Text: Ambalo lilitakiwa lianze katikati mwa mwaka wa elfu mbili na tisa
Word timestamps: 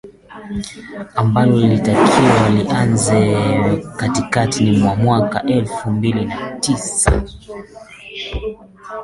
Ambalo 1.15 1.57
lilitakiwa 1.59 2.49
lianze 2.49 3.37
katikati 3.97 4.71
mwa 4.71 4.95
mwaka 4.95 5.37
wa 5.37 5.45
elfu 5.45 5.91
mbili 5.91 6.25
na 6.25 6.59
tisa 6.59 7.23